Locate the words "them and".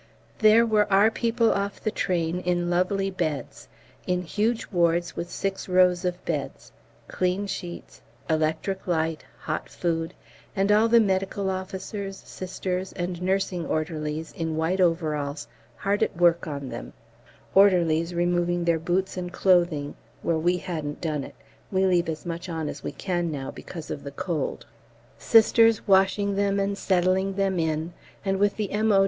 26.37-26.75